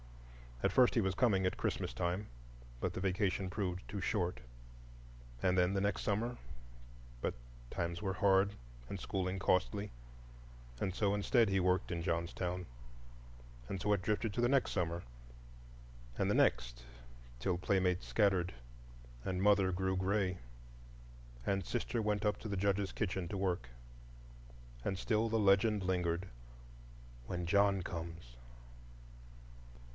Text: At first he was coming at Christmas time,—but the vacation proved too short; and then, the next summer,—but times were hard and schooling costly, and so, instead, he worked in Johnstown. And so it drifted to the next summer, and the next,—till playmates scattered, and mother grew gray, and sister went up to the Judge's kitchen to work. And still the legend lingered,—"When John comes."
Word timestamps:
At 0.63 0.71
first 0.71 0.93
he 0.95 1.01
was 1.01 1.15
coming 1.15 1.45
at 1.45 1.57
Christmas 1.57 1.93
time,—but 1.93 2.93
the 2.93 2.99
vacation 2.99 3.49
proved 3.49 3.87
too 3.87 4.01
short; 4.01 4.41
and 5.41 5.57
then, 5.57 5.73
the 5.73 5.81
next 5.81 6.01
summer,—but 6.03 7.33
times 7.71 8.01
were 8.01 8.13
hard 8.13 8.53
and 8.89 8.99
schooling 8.99 9.37
costly, 9.39 9.91
and 10.79 10.93
so, 10.93 11.13
instead, 11.15 11.49
he 11.49 11.59
worked 11.59 11.91
in 11.91 12.01
Johnstown. 12.03 12.65
And 13.69 13.79
so 13.81 13.93
it 13.93 14.01
drifted 14.03 14.33
to 14.33 14.41
the 14.41 14.49
next 14.49 14.71
summer, 14.71 15.01
and 16.17 16.29
the 16.29 16.35
next,—till 16.35 17.57
playmates 17.59 18.07
scattered, 18.07 18.53
and 19.23 19.41
mother 19.41 19.71
grew 19.71 19.95
gray, 19.95 20.37
and 21.45 21.63
sister 21.65 22.01
went 22.03 22.23
up 22.25 22.37
to 22.39 22.47
the 22.47 22.57
Judge's 22.57 22.91
kitchen 22.91 23.27
to 23.29 23.37
work. 23.37 23.69
And 24.83 24.97
still 24.97 25.27
the 25.29 25.39
legend 25.39 25.83
lingered,—"When 25.83 27.45
John 27.47 27.81
comes." 27.83 28.35